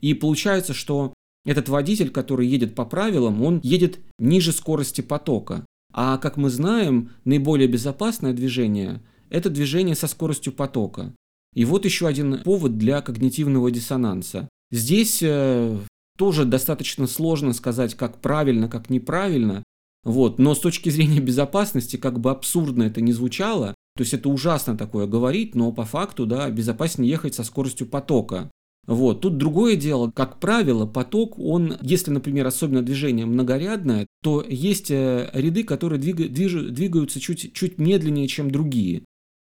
И 0.00 0.14
получается, 0.14 0.74
что 0.74 1.12
этот 1.44 1.68
водитель, 1.68 2.10
который 2.10 2.46
едет 2.46 2.74
по 2.74 2.84
правилам, 2.84 3.42
он 3.42 3.60
едет 3.62 3.98
ниже 4.18 4.52
скорости 4.52 5.00
потока. 5.00 5.64
А 5.92 6.18
как 6.18 6.36
мы 6.36 6.50
знаем, 6.50 7.10
наиболее 7.24 7.68
безопасное 7.68 8.32
движение– 8.32 9.02
это 9.30 9.50
движение 9.50 9.94
со 9.94 10.06
скоростью 10.06 10.52
потока. 10.52 11.14
И 11.54 11.64
вот 11.64 11.84
еще 11.84 12.06
один 12.06 12.42
повод 12.42 12.78
для 12.78 13.00
когнитивного 13.00 13.70
диссонанса. 13.70 14.48
Здесь 14.70 15.20
э, 15.22 15.78
тоже 16.16 16.44
достаточно 16.44 17.06
сложно 17.06 17.52
сказать, 17.52 17.94
как 17.94 18.20
правильно, 18.20 18.68
как 18.68 18.88
неправильно. 18.88 19.64
Вот. 20.04 20.38
Но 20.38 20.54
с 20.54 20.60
точки 20.60 20.88
зрения 20.90 21.20
безопасности, 21.20 21.96
как 21.96 22.20
бы 22.20 22.30
абсурдно 22.30 22.84
это 22.84 23.00
не 23.00 23.12
звучало, 23.12 23.74
то 23.96 24.02
есть 24.02 24.14
это 24.14 24.28
ужасно 24.28 24.76
такое 24.76 25.06
говорить, 25.06 25.54
но 25.54 25.72
по 25.72 25.84
факту, 25.84 26.26
да, 26.26 26.48
безопаснее 26.50 27.10
ехать 27.10 27.34
со 27.34 27.44
скоростью 27.44 27.86
потока. 27.86 28.50
Вот. 28.86 29.20
Тут 29.20 29.36
другое 29.36 29.76
дело, 29.76 30.10
как 30.10 30.40
правило, 30.40 30.86
поток, 30.86 31.38
он, 31.38 31.76
если, 31.80 32.10
например, 32.10 32.46
особенно 32.46 32.82
движение 32.82 33.26
многорядное, 33.26 34.06
то 34.22 34.44
есть 34.46 34.90
э, 34.90 35.30
ряды, 35.32 35.64
которые 35.64 36.00
двигаются 36.00 37.20
чуть, 37.20 37.52
чуть 37.52 37.78
медленнее, 37.78 38.26
чем 38.26 38.50
другие. 38.50 39.04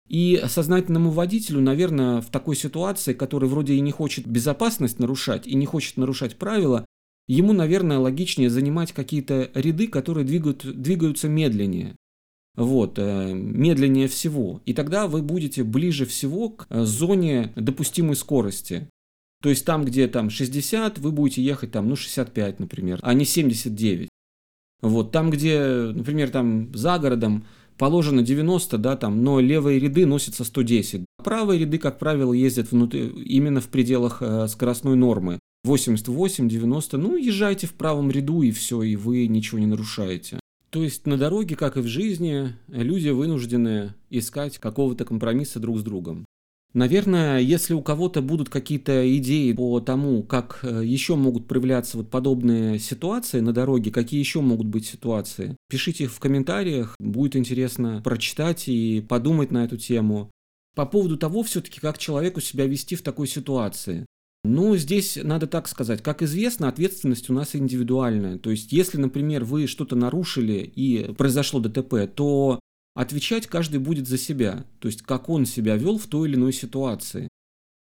И 0.09 0.41
сознательному 0.47 1.11
водителю, 1.11 1.61
наверное, 1.61 2.19
в 2.21 2.31
такой 2.31 2.55
ситуации, 2.55 3.13
который 3.13 3.47
вроде 3.47 3.75
и 3.75 3.79
не 3.79 3.91
хочет 3.91 4.27
безопасность 4.27 4.99
нарушать, 4.99 5.45
и 5.45 5.53
не 5.53 5.67
хочет 5.67 5.97
нарушать 5.97 6.35
правила, 6.35 6.83
ему, 7.27 7.53
наверное, 7.53 7.99
логичнее 7.99 8.49
занимать 8.49 8.91
какие-то 8.91 9.51
ряды, 9.53 9.87
которые 9.87 10.25
двигают, 10.25 10.65
двигаются 10.65 11.29
медленнее. 11.29 11.95
Вот, 12.55 12.97
э, 12.97 13.31
медленнее 13.33 14.07
всего. 14.07 14.61
И 14.65 14.73
тогда 14.73 15.07
вы 15.07 15.21
будете 15.21 15.63
ближе 15.63 16.07
всего 16.07 16.49
к 16.49 16.65
э, 16.69 16.83
зоне 16.83 17.53
допустимой 17.55 18.15
скорости. 18.15 18.89
То 19.41 19.49
есть 19.49 19.65
там, 19.65 19.85
где 19.85 20.07
там 20.07 20.29
60, 20.29 20.99
вы 20.99 21.11
будете 21.11 21.41
ехать 21.41 21.71
там, 21.71 21.87
ну, 21.87 21.95
65, 21.95 22.59
например, 22.59 22.99
а 23.01 23.13
не 23.13 23.25
79. 23.25 24.09
Вот, 24.81 25.11
там, 25.11 25.29
где, 25.29 25.91
например, 25.93 26.29
там 26.29 26.73
за 26.75 26.99
городом 26.99 27.45
положено 27.77 28.21
90, 28.21 28.77
да, 28.77 28.97
там, 28.97 29.23
но 29.23 29.39
левые 29.39 29.79
ряды 29.79 30.05
носятся 30.05 30.43
110. 30.43 31.05
Правые 31.23 31.61
ряды, 31.61 31.77
как 31.77 31.99
правило, 31.99 32.33
ездят 32.33 32.71
внутри, 32.71 33.07
именно 33.07 33.61
в 33.61 33.67
пределах 33.67 34.21
э, 34.21 34.47
скоростной 34.47 34.95
нормы. 34.95 35.39
88, 35.63 36.47
90, 36.47 36.97
ну, 36.97 37.17
езжайте 37.17 37.67
в 37.67 37.73
правом 37.73 38.11
ряду 38.11 38.41
и 38.41 38.51
все, 38.51 38.81
и 38.81 38.95
вы 38.95 39.27
ничего 39.27 39.59
не 39.59 39.65
нарушаете. 39.65 40.39
То 40.69 40.83
есть 40.83 41.07
на 41.07 41.17
дороге, 41.17 41.55
как 41.55 41.77
и 41.77 41.81
в 41.81 41.87
жизни, 41.87 42.53
люди 42.67 43.09
вынуждены 43.09 43.95
искать 44.09 44.57
какого-то 44.59 45.03
компромисса 45.03 45.59
друг 45.59 45.79
с 45.79 45.83
другом. 45.83 46.25
Наверное, 46.73 47.39
если 47.39 47.73
у 47.73 47.81
кого-то 47.81 48.21
будут 48.21 48.49
какие-то 48.49 49.17
идеи 49.17 49.53
по 49.53 49.79
тому, 49.79 50.21
как 50.21 50.59
э, 50.61 50.83
еще 50.85 51.15
могут 51.15 51.47
проявляться 51.47 51.97
вот 51.97 52.11
подобные 52.11 52.77
ситуации 52.77 53.39
на 53.39 53.53
дороге, 53.53 53.89
какие 53.89 54.19
еще 54.19 54.41
могут 54.41 54.67
быть 54.67 54.85
ситуации, 54.85 55.57
пишите 55.67 56.03
их 56.03 56.11
в 56.11 56.19
комментариях, 56.19 56.95
будет 56.99 57.35
интересно 57.35 58.01
прочитать 58.03 58.67
и 58.67 59.01
подумать 59.01 59.49
на 59.49 59.65
эту 59.65 59.77
тему. 59.77 60.29
По 60.75 60.85
поводу 60.85 61.17
того 61.17 61.41
все-таки, 61.41 61.79
как 61.79 61.97
человеку 61.97 62.39
себя 62.39 62.67
вести 62.67 62.95
в 62.95 63.01
такой 63.01 63.27
ситуации. 63.27 64.05
Ну, 64.43 64.77
здесь 64.77 65.17
надо 65.21 65.47
так 65.47 65.67
сказать. 65.67 66.01
Как 66.01 66.21
известно, 66.21 66.69
ответственность 66.69 67.29
у 67.29 67.33
нас 67.33 67.55
индивидуальная. 67.55 68.37
То 68.37 68.51
есть, 68.51 68.71
если, 68.71 68.97
например, 68.97 69.43
вы 69.43 69.67
что-то 69.67 69.95
нарушили 69.95 70.71
и 70.75 71.11
произошло 71.13 71.59
ДТП, 71.59 72.07
то 72.13 72.59
Отвечать 72.99 73.47
каждый 73.47 73.79
будет 73.79 74.09
за 74.09 74.17
себя, 74.17 74.65
то 74.79 74.89
есть 74.89 75.03
как 75.03 75.29
он 75.29 75.45
себя 75.45 75.77
вел 75.77 75.97
в 75.97 76.07
той 76.07 76.27
или 76.27 76.35
иной 76.35 76.51
ситуации. 76.51 77.29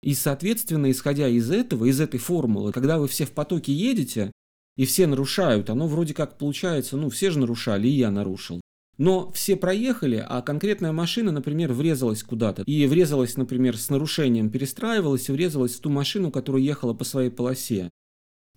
И, 0.02 0.16
соответственно, 0.16 0.90
исходя 0.90 1.28
из 1.28 1.52
этого, 1.52 1.86
из 1.86 2.02
этой 2.02 2.20
формулы, 2.20 2.72
когда 2.72 2.98
вы 2.98 3.08
все 3.08 3.28
в 3.28 3.32
потоке 3.32 3.72
едете, 3.72 4.32
и 4.78 4.86
все 4.86 5.06
нарушают, 5.06 5.70
оно 5.70 5.86
вроде 5.86 6.16
как 6.16 6.40
получается, 6.40 6.98
ну, 6.98 7.12
все 7.12 7.30
же 7.30 7.38
нарушали, 7.38 7.88
и 7.88 7.92
я 7.92 8.10
нарушил. 8.10 8.62
Но 8.98 9.30
все 9.30 9.56
проехали, 9.56 10.26
а 10.28 10.42
конкретная 10.42 10.92
машина, 10.92 11.32
например, 11.32 11.72
врезалась 11.72 12.24
куда-то. 12.24 12.64
И 12.64 12.88
врезалась, 12.88 13.38
например, 13.38 13.78
с 13.78 13.92
нарушением, 13.92 14.50
перестраивалась 14.50 15.30
и 15.30 15.32
врезалась 15.32 15.76
в 15.76 15.82
ту 15.82 15.92
машину, 15.92 16.32
которая 16.32 16.64
ехала 16.64 16.96
по 16.96 17.04
своей 17.04 17.30
полосе. 17.30 17.92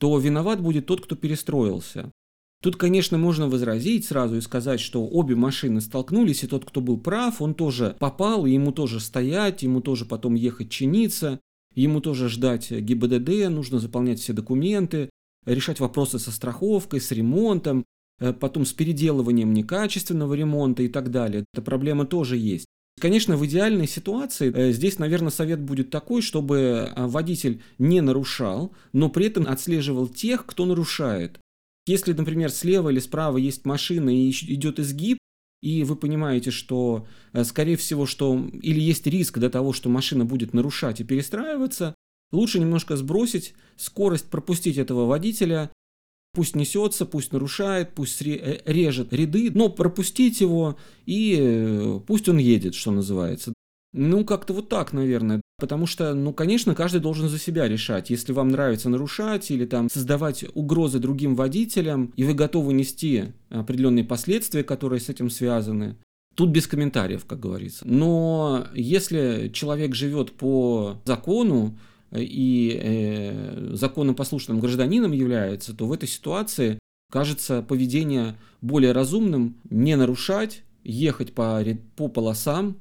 То 0.00 0.18
виноват 0.18 0.62
будет 0.62 0.86
тот, 0.86 1.04
кто 1.04 1.14
перестроился. 1.14 2.10
Тут, 2.60 2.76
конечно, 2.76 3.18
можно 3.18 3.48
возразить 3.48 4.06
сразу 4.06 4.36
и 4.36 4.40
сказать, 4.40 4.80
что 4.80 5.06
обе 5.06 5.36
машины 5.36 5.80
столкнулись, 5.80 6.42
и 6.42 6.48
тот, 6.48 6.64
кто 6.64 6.80
был 6.80 6.98
прав, 6.98 7.40
он 7.40 7.54
тоже 7.54 7.96
попал, 8.00 8.46
и 8.46 8.52
ему 8.52 8.72
тоже 8.72 8.98
стоять, 8.98 9.62
ему 9.62 9.80
тоже 9.80 10.04
потом 10.04 10.34
ехать 10.34 10.68
чиниться, 10.68 11.38
ему 11.74 12.00
тоже 12.00 12.28
ждать 12.28 12.72
ГИБДД, 12.72 13.48
нужно 13.48 13.78
заполнять 13.78 14.18
все 14.18 14.32
документы, 14.32 15.08
решать 15.46 15.78
вопросы 15.78 16.18
со 16.18 16.32
страховкой, 16.32 17.00
с 17.00 17.12
ремонтом, 17.12 17.84
э, 18.18 18.32
потом 18.32 18.66
с 18.66 18.72
переделыванием 18.72 19.52
некачественного 19.52 20.34
ремонта 20.34 20.82
и 20.82 20.88
так 20.88 21.12
далее. 21.12 21.44
Эта 21.52 21.62
проблема 21.62 22.06
тоже 22.06 22.36
есть. 22.36 22.66
Конечно, 23.00 23.36
в 23.36 23.46
идеальной 23.46 23.86
ситуации 23.86 24.52
э, 24.52 24.72
здесь, 24.72 24.98
наверное, 24.98 25.30
совет 25.30 25.60
будет 25.60 25.90
такой, 25.90 26.22
чтобы 26.22 26.56
э, 26.94 27.06
водитель 27.06 27.62
не 27.78 28.00
нарушал, 28.00 28.74
но 28.92 29.08
при 29.08 29.26
этом 29.26 29.46
отслеживал 29.46 30.08
тех, 30.08 30.44
кто 30.44 30.66
нарушает. 30.66 31.38
Если, 31.88 32.12
например, 32.12 32.50
слева 32.50 32.90
или 32.90 33.00
справа 33.00 33.38
есть 33.38 33.64
машина 33.64 34.10
и 34.10 34.30
идет 34.30 34.78
изгиб, 34.78 35.18
и 35.62 35.82
вы 35.84 35.96
понимаете, 35.96 36.50
что, 36.50 37.06
э, 37.32 37.44
скорее 37.44 37.76
всего, 37.76 38.06
что 38.06 38.38
или 38.62 38.80
есть 38.80 39.06
риск 39.06 39.38
до 39.38 39.50
того, 39.50 39.72
что 39.72 39.88
машина 39.88 40.24
будет 40.24 40.54
нарушать 40.54 41.00
и 41.00 41.04
перестраиваться, 41.04 41.94
лучше 42.30 42.60
немножко 42.60 42.96
сбросить 42.96 43.54
скорость, 43.76 44.30
пропустить 44.30 44.76
этого 44.76 45.06
водителя, 45.06 45.70
пусть 46.34 46.54
несется, 46.54 47.06
пусть 47.06 47.32
нарушает, 47.32 47.94
пусть 47.94 48.22
э, 48.22 48.62
режет 48.66 49.12
ряды, 49.12 49.50
но 49.52 49.68
пропустить 49.68 50.40
его 50.40 50.78
и 51.06 51.36
э, 51.40 52.00
пусть 52.06 52.28
он 52.28 52.38
едет, 52.38 52.74
что 52.74 52.92
называется. 52.92 53.52
Ну, 53.92 54.24
как-то 54.24 54.52
вот 54.52 54.68
так, 54.68 54.92
наверное. 54.92 55.40
Потому 55.58 55.86
что, 55.86 56.14
ну, 56.14 56.32
конечно, 56.32 56.74
каждый 56.74 57.00
должен 57.00 57.28
за 57.28 57.38
себя 57.38 57.66
решать. 57.66 58.10
Если 58.10 58.32
вам 58.32 58.48
нравится 58.48 58.88
нарушать 58.88 59.50
или 59.50 59.66
там 59.66 59.90
создавать 59.90 60.44
угрозы 60.54 61.00
другим 61.00 61.34
водителям, 61.34 62.12
и 62.16 62.22
вы 62.22 62.34
готовы 62.34 62.72
нести 62.72 63.32
определенные 63.50 64.04
последствия, 64.04 64.62
которые 64.62 65.00
с 65.00 65.08
этим 65.08 65.30
связаны, 65.30 65.96
Тут 66.38 66.50
без 66.50 66.68
комментариев, 66.68 67.24
как 67.24 67.40
говорится. 67.40 67.84
Но 67.84 68.68
если 68.72 69.50
человек 69.52 69.96
живет 69.96 70.30
по 70.34 71.00
закону 71.04 71.76
и 72.12 72.78
э, 72.80 73.70
законопослушным 73.74 74.60
гражданином 74.60 75.10
является, 75.10 75.74
то 75.74 75.86
в 75.86 75.92
этой 75.92 76.08
ситуации 76.08 76.78
кажется 77.10 77.60
поведение 77.62 78.36
более 78.60 78.92
разумным 78.92 79.56
не 79.68 79.96
нарушать, 79.96 80.62
ехать 80.84 81.32
по, 81.32 81.60
по 81.96 82.06
полосам, 82.06 82.76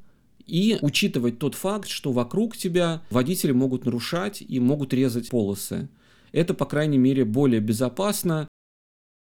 и 0.48 0.78
учитывать 0.82 1.40
тот 1.40 1.56
факт, 1.56 1.90
что 1.90 2.12
вокруг 2.12 2.58
тебя 2.58 3.04
водители 3.10 3.52
могут 3.52 3.86
нарушать 3.86 4.42
и 4.42 4.60
могут 4.60 4.94
резать 4.94 5.30
полосы. 5.30 5.90
Это, 6.32 6.54
по 6.54 6.66
крайней 6.66 6.98
мере, 6.98 7.26
более 7.26 7.62
безопасно. 7.62 8.48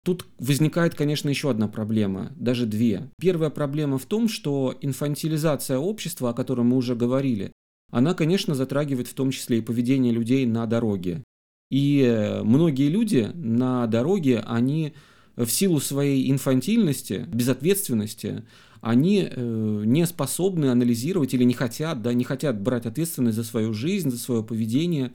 Тут 0.04 0.26
возникает, 0.38 0.94
конечно, 0.94 1.28
еще 1.28 1.50
одна 1.50 1.68
проблема, 1.68 2.32
даже 2.36 2.64
две. 2.66 3.10
Первая 3.20 3.50
проблема 3.50 3.98
в 3.98 4.06
том, 4.06 4.28
что 4.28 4.74
инфантилизация 4.80 5.78
общества, 5.78 6.30
о 6.30 6.34
котором 6.34 6.68
мы 6.68 6.76
уже 6.76 6.96
говорили, 6.96 7.52
она, 7.90 8.14
конечно, 8.14 8.54
затрагивает 8.54 9.08
в 9.08 9.14
том 9.14 9.30
числе 9.30 9.58
и 9.58 9.62
поведение 9.62 10.12
людей 10.12 10.46
на 10.46 10.64
дороге. 10.66 11.22
И 11.70 12.40
многие 12.42 12.88
люди 12.88 13.30
на 13.34 13.86
дороге, 13.86 14.40
они 14.46 14.94
в 15.36 15.48
силу 15.48 15.80
своей 15.80 16.30
инфантильности, 16.30 17.26
безответственности, 17.28 18.44
они 18.80 19.28
э, 19.30 19.82
не 19.84 20.06
способны 20.06 20.66
анализировать 20.66 21.34
или 21.34 21.44
не 21.44 21.54
хотят, 21.54 22.02
да, 22.02 22.12
не 22.12 22.24
хотят 22.24 22.60
брать 22.60 22.86
ответственность 22.86 23.36
за 23.36 23.44
свою 23.44 23.72
жизнь, 23.72 24.10
за 24.10 24.18
свое 24.18 24.42
поведение, 24.42 25.12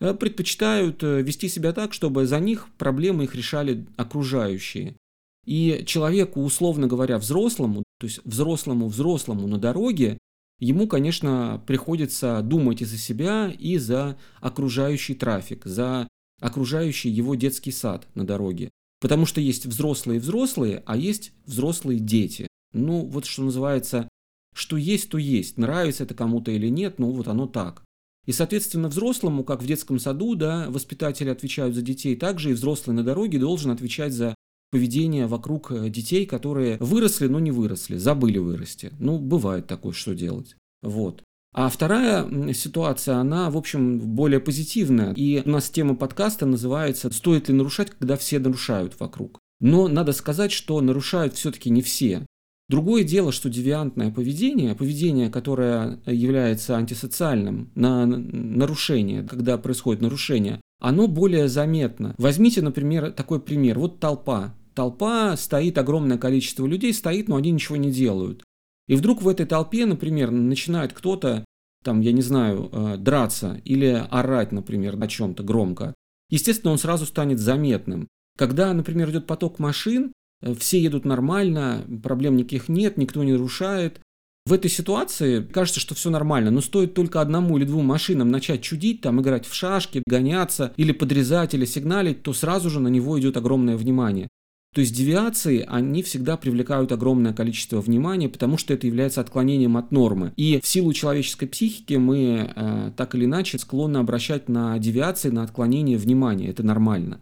э, 0.00 0.14
предпочитают 0.14 1.02
э, 1.02 1.22
вести 1.22 1.48
себя 1.48 1.72
так, 1.72 1.92
чтобы 1.92 2.26
за 2.26 2.38
них 2.40 2.68
проблемы 2.78 3.24
их 3.24 3.34
решали 3.34 3.86
окружающие. 3.96 4.96
И 5.44 5.84
человеку, 5.86 6.42
условно 6.42 6.86
говоря, 6.86 7.18
взрослому, 7.18 7.82
то 7.98 8.06
есть 8.06 8.20
взрослому-взрослому 8.24 9.46
на 9.46 9.58
дороге, 9.58 10.18
ему, 10.58 10.86
конечно, 10.86 11.62
приходится 11.66 12.40
думать 12.42 12.80
и 12.80 12.84
за 12.84 12.96
себя, 12.96 13.52
и 13.58 13.76
за 13.76 14.16
окружающий 14.40 15.14
трафик, 15.14 15.64
за 15.66 16.08
окружающий 16.40 17.10
его 17.10 17.34
детский 17.34 17.72
сад 17.72 18.06
на 18.14 18.26
дороге. 18.26 18.70
Потому 19.00 19.26
что 19.26 19.40
есть 19.40 19.66
взрослые-взрослые, 19.66 20.82
а 20.86 20.96
есть 20.96 21.32
взрослые-дети. 21.44 22.46
Ну, 22.74 23.06
вот 23.06 23.24
что 23.24 23.42
называется, 23.42 24.08
что 24.54 24.76
есть, 24.76 25.08
то 25.10 25.18
есть. 25.18 25.58
Нравится 25.58 26.04
это 26.04 26.14
кому-то 26.14 26.50
или 26.50 26.68
нет, 26.68 26.98
ну 26.98 27.10
вот 27.10 27.28
оно 27.28 27.46
так. 27.46 27.82
И, 28.26 28.32
соответственно, 28.32 28.88
взрослому, 28.88 29.44
как 29.44 29.62
в 29.62 29.66
детском 29.66 29.98
саду, 29.98 30.34
да, 30.34 30.66
воспитатели 30.70 31.28
отвечают 31.28 31.74
за 31.74 31.82
детей, 31.82 32.16
также 32.16 32.50
и 32.50 32.54
взрослый 32.54 32.96
на 32.96 33.02
дороге 33.02 33.38
должен 33.38 33.70
отвечать 33.70 34.12
за 34.12 34.34
поведение 34.70 35.26
вокруг 35.26 35.70
э, 35.70 35.88
детей, 35.88 36.26
которые 36.26 36.78
выросли, 36.80 37.28
но 37.28 37.38
не 37.38 37.50
выросли, 37.50 37.96
забыли 37.96 38.38
вырасти. 38.38 38.90
Ну, 38.98 39.18
бывает 39.18 39.66
такое, 39.66 39.92
что 39.92 40.14
делать. 40.14 40.56
Вот. 40.82 41.22
А 41.54 41.68
вторая 41.68 42.52
ситуация, 42.52 43.16
она, 43.16 43.48
в 43.50 43.56
общем, 43.56 44.00
более 44.00 44.40
позитивная. 44.40 45.14
И 45.14 45.42
у 45.44 45.50
нас 45.50 45.70
тема 45.70 45.94
подкаста 45.94 46.46
называется 46.46 47.12
«Стоит 47.12 47.48
ли 47.48 47.54
нарушать, 47.54 47.90
когда 47.90 48.16
все 48.16 48.40
нарушают 48.40 48.98
вокруг?». 48.98 49.38
Но 49.60 49.86
надо 49.86 50.12
сказать, 50.12 50.50
что 50.50 50.80
нарушают 50.80 51.34
все-таки 51.34 51.70
не 51.70 51.80
все. 51.80 52.26
Другое 52.68 53.04
дело, 53.04 53.30
что 53.30 53.50
девиантное 53.50 54.10
поведение, 54.10 54.74
поведение, 54.74 55.28
которое 55.28 56.00
является 56.06 56.76
антисоциальным, 56.76 57.70
на 57.74 58.06
нарушение, 58.06 59.22
когда 59.22 59.58
происходит 59.58 60.00
нарушение, 60.00 60.60
оно 60.80 61.06
более 61.06 61.48
заметно. 61.48 62.14
Возьмите, 62.16 62.62
например, 62.62 63.12
такой 63.12 63.40
пример. 63.40 63.78
Вот 63.78 64.00
толпа. 64.00 64.54
Толпа 64.74 65.36
стоит, 65.36 65.78
огромное 65.78 66.18
количество 66.18 66.66
людей 66.66 66.92
стоит, 66.94 67.28
но 67.28 67.36
они 67.36 67.50
ничего 67.50 67.76
не 67.76 67.90
делают. 67.90 68.42
И 68.88 68.96
вдруг 68.96 69.22
в 69.22 69.28
этой 69.28 69.46
толпе, 69.46 69.86
например, 69.86 70.30
начинает 70.30 70.92
кто-то, 70.92 71.44
там, 71.82 72.00
я 72.00 72.12
не 72.12 72.22
знаю, 72.22 72.70
э, 72.72 72.96
драться 72.98 73.60
или 73.64 74.04
орать, 74.10 74.52
например, 74.52 74.96
о 75.00 75.06
чем-то 75.06 75.42
громко. 75.42 75.94
Естественно, 76.30 76.72
он 76.72 76.78
сразу 76.78 77.06
станет 77.06 77.38
заметным. 77.38 78.08
Когда, 78.36 78.72
например, 78.72 79.10
идет 79.10 79.26
поток 79.26 79.58
машин, 79.58 80.12
все 80.58 80.80
едут 80.80 81.04
нормально, 81.04 81.84
проблем 82.02 82.36
никаких 82.36 82.68
нет, 82.68 82.96
никто 82.96 83.22
не 83.24 83.32
нарушает. 83.32 84.00
В 84.46 84.52
этой 84.52 84.70
ситуации 84.70 85.42
кажется, 85.42 85.80
что 85.80 85.94
все 85.94 86.10
нормально, 86.10 86.50
но 86.50 86.60
стоит 86.60 86.92
только 86.92 87.22
одному 87.22 87.56
или 87.56 87.64
двум 87.64 87.86
машинам 87.86 88.30
начать 88.30 88.60
чудить, 88.60 89.00
там 89.00 89.20
играть 89.22 89.46
в 89.46 89.54
шашки, 89.54 90.02
гоняться 90.06 90.74
или 90.76 90.92
подрезать 90.92 91.54
или 91.54 91.64
сигналить, 91.64 92.22
то 92.22 92.34
сразу 92.34 92.68
же 92.68 92.78
на 92.78 92.88
него 92.88 93.18
идет 93.18 93.38
огромное 93.38 93.78
внимание. 93.78 94.28
То 94.74 94.80
есть 94.80 94.94
девиации, 94.94 95.64
они 95.66 96.02
всегда 96.02 96.36
привлекают 96.36 96.90
огромное 96.90 97.32
количество 97.32 97.80
внимания, 97.80 98.28
потому 98.28 98.58
что 98.58 98.74
это 98.74 98.88
является 98.88 99.20
отклонением 99.20 99.76
от 99.76 99.92
нормы. 99.92 100.32
И 100.36 100.60
в 100.60 100.66
силу 100.66 100.92
человеческой 100.92 101.46
психики 101.46 101.94
мы 101.94 102.52
э, 102.54 102.90
так 102.96 103.14
или 103.14 103.24
иначе 103.24 103.58
склонны 103.58 103.98
обращать 103.98 104.48
на 104.48 104.76
девиации, 104.80 105.30
на 105.30 105.44
отклонение 105.44 105.96
внимания. 105.96 106.50
Это 106.50 106.64
нормально. 106.64 107.20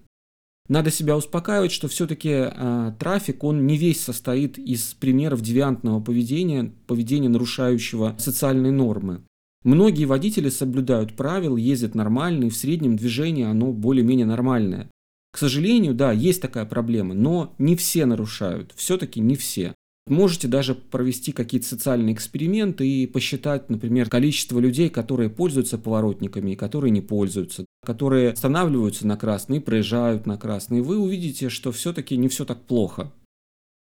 Надо 0.69 0.91
себя 0.91 1.17
успокаивать, 1.17 1.73
что 1.73 1.89
все-таки 1.89 2.31
э, 2.31 2.93
трафик, 2.99 3.43
он 3.45 3.67
не 3.67 3.77
весь 3.77 4.01
состоит 4.01 4.59
из 4.59 4.95
примеров 4.95 5.41
девиантного 5.41 6.01
поведения, 6.01 6.73
поведения, 6.87 7.29
нарушающего 7.29 8.17
социальные 8.19 8.73
нормы. 8.73 9.23
Многие 9.65 10.07
водители 10.07 10.49
соблюдают 10.49 11.15
правила, 11.15 11.57
ездят 11.57 11.95
нормально, 11.95 12.45
и 12.45 12.51
в 12.51 12.57
среднем 12.57 12.97
движение 12.97 13.47
оно 13.47 13.73
более-менее 13.73 14.27
нормальное. 14.27 14.89
К 15.33 15.39
сожалению, 15.39 15.95
да, 15.95 16.13
есть 16.13 16.43
такая 16.43 16.67
проблема, 16.67 17.15
но 17.15 17.55
не 17.59 17.75
все 17.77 18.05
нарушают, 18.07 18.73
все-таки 18.77 19.21
не 19.21 19.35
все. 19.37 19.75
Можете 20.09 20.49
даже 20.49 20.75
провести 20.75 21.33
какие-то 21.33 21.67
социальные 21.67 22.15
эксперименты 22.15 22.87
и 22.87 23.07
посчитать, 23.07 23.71
например, 23.71 24.11
количество 24.11 24.59
людей, 24.59 24.91
которые 24.91 25.31
пользуются 25.31 25.79
поворотниками 25.79 26.51
и 26.53 26.57
которые 26.57 26.91
не 26.91 27.01
пользуются, 27.01 27.65
которые 27.85 28.31
останавливаются 28.31 29.07
на 29.07 29.17
красный 29.17 29.61
проезжают 29.61 30.25
на 30.25 30.39
красный. 30.39 30.83
Вы 30.83 30.99
увидите, 30.99 31.49
что 31.49 31.73
все-таки 31.73 32.17
не 32.17 32.29
все 32.29 32.45
так 32.45 32.63
плохо. 32.63 33.13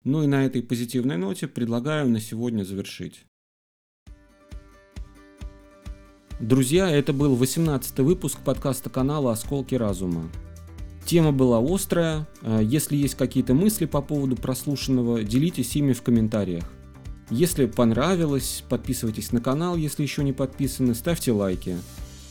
Ну 0.04 0.22
и 0.22 0.26
на 0.26 0.46
этой 0.46 0.62
позитивной 0.62 1.18
ноте 1.18 1.48
предлагаю 1.48 2.08
на 2.08 2.20
сегодня 2.20 2.64
завершить. 2.64 3.26
Друзья, 6.40 6.90
это 6.90 7.12
был 7.12 7.36
18 7.36 7.98
выпуск 8.00 8.38
подкаста 8.40 8.88
канала 8.90 9.32
«Осколки 9.32 9.74
разума». 9.74 10.30
Тема 11.04 11.32
была 11.32 11.58
острая. 11.58 12.26
Э, 12.40 12.60
если 12.62 12.96
есть 12.96 13.14
какие-то 13.14 13.52
мысли 13.52 13.84
по 13.84 14.00
поводу 14.00 14.36
прослушанного, 14.36 15.22
делитесь 15.22 15.76
ими 15.76 15.92
в 15.92 16.02
комментариях. 16.02 16.64
Если 17.30 17.66
понравилось, 17.66 18.64
подписывайтесь 18.68 19.32
на 19.32 19.40
канал, 19.40 19.76
если 19.76 20.02
еще 20.02 20.24
не 20.24 20.32
подписаны, 20.32 20.94
ставьте 20.94 21.32
лайки. 21.32 21.76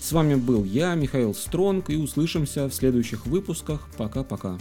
С 0.04 0.12
вами 0.12 0.36
был 0.36 0.66
я, 0.66 0.96
Михаил 0.96 1.34
Стронг, 1.34 1.89
и 1.89 1.96
услышимся 1.96 2.68
в 2.68 2.74
следующих 2.74 3.26
выпусках. 3.26 3.88
Пока-пока. 3.98 4.58